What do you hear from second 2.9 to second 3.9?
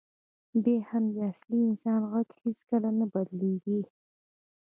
نه بدلېږي.